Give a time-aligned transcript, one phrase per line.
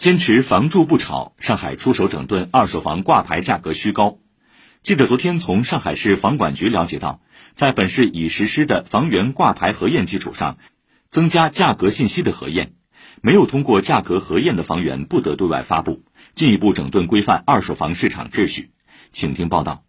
[0.00, 4.16] 坚持房住不炒，上海出手整顿二手房挂牌价格虚高。
[4.80, 7.20] 记者昨天从上海市房管局了解到，
[7.52, 10.56] 在本市已实施的房源挂牌核验基础上，
[11.10, 12.72] 增加价格信息的核验，
[13.20, 18.70] 没有通过价格核验的房源不得对外发布，进一步整顿规范二手房市场秩序。
[19.10, 19.84] 请听报道。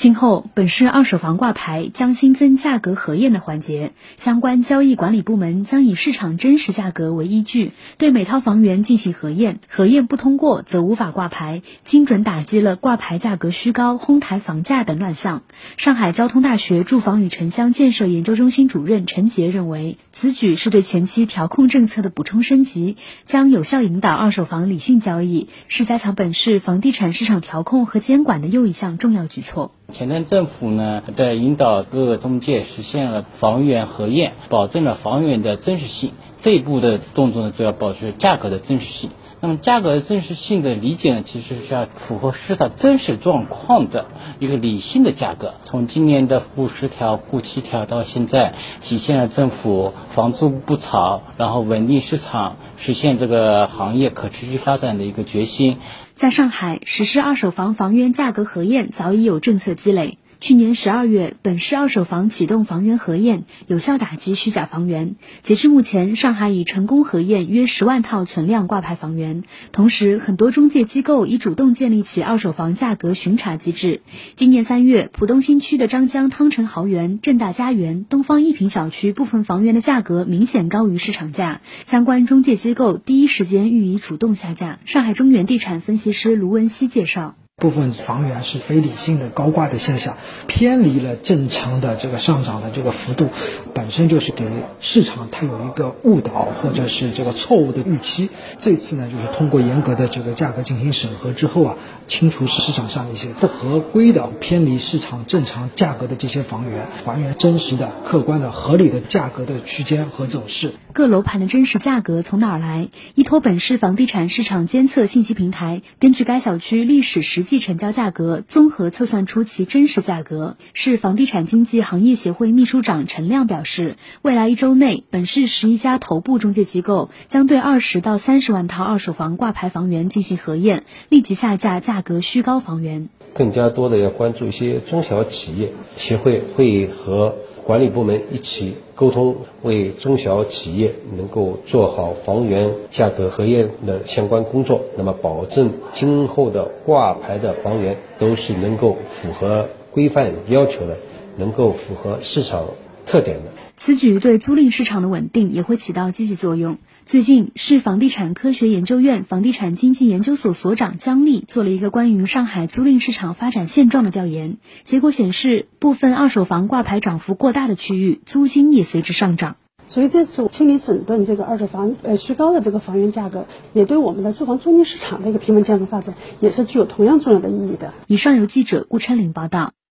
[0.00, 15.42] 今后，本市二手房挂牌将新增价格核验的环节，相关交易管理部门将以市场真实价格为依据，对每套房源进行核验，核验不通过则无法挂牌，精准打击了挂牌价格虚高、哄抬房价等乱象。
[15.76, 29.74] 上海交通大学住房与城乡建设研究中心主任陈杰认为，此举是对前期调控政策的补充升级，将有效引导二手房理性交易，是加强本市房地产市场调控和监管的又一项重要举措。
[29.90, 36.12] 前任政府呢，在引导各个中介实现了房源核验，保证了房源的真实性。
[36.38, 39.10] 这一步的动作呢，主要保持价格的真实性。
[39.42, 44.06] 那么价格真实性的理解呢，其实是要符合市场真实状况的
[44.38, 45.54] 一个理性的价格。
[45.62, 55.78] 从今年的沪十条、沪七条到现在，体现了政府房住不炒，然后稳定市场，实现这个行业可持续发展的一个决心。
[56.12, 60.18] 在上海实施二手房房源价格核验，早已有政策积累。
[60.40, 65.16] 去年十二月，本市二手房启动房源核验，有效打击虚假房源。
[65.42, 69.44] 截至目前，上海已成功核验约十万套存量挂牌房源。
[69.70, 74.00] 同时，很多中介机构已主动建立起二手房价格巡查机制。
[74.34, 84.78] 今年三月，浦东新区的张江汤臣豪园、正大家园、东方一品小区部分房源的价格明显高于市场价，相关中介机构第一时间予以主动下架。
[84.86, 87.36] 上海中原地产分析师卢文熙介绍。
[87.60, 90.16] 部分房源是非理性的高挂的现象，
[90.48, 93.28] 偏离了正常的这个上涨的这个幅度，
[93.74, 94.46] 本身就是给
[94.80, 98.30] 市场它有一个误导或者是这个错误的预期。
[98.58, 101.76] 这次呢，就是通过严格的这个价格进行审核之后啊，
[102.10, 110.72] 清除市场上一些不合规的、偏离市场正常价格的这些房源，还原真实的、客观的、合理的价格的区间和走势。
[110.92, 112.88] 各楼盘的真实价格从哪儿来？
[113.14, 120.56] 依托本市房地产市场监测信息平台，根据该小区历史实际成交价格，综合测算出其真实价格。
[120.74, 133.08] 市房地产经纪行业协会秘书长陈亮表示，未来一周内，本市十一家头部中介机构将对二十到三十万套二手房挂牌房源进行核验，立即下架价格虚高房源。
[133.32, 137.34] 更加多的要关注一些中小企业协会，会和。
[137.62, 150.96] 管理部门一起沟通，为中小企业能够做好房源价格核验的相关工作，那么保证今后的挂牌的房源都是能够符合规范要求的，
[151.36, 152.64] 能够符合市场。
[153.10, 156.78] 特点的此举对租赁市场的稳定也会起到积极作用。
[157.04, 169.56] 最近，市房地产科学研究院房地产经济研究所所长姜丽做了一个关于上海租赁市场发展现状的调研，结果显示，部分二手房挂牌涨幅过大的区域，租金也随之上涨。
[169.88, 177.92] 所以，这次清理整顿这个二手房呃虚高的这个房源价格，也对我们的住房租赁市场的一个平稳健康发展，也是具有同样重要的意义的。
[178.06, 179.72] 以上由记者顾琛林报道。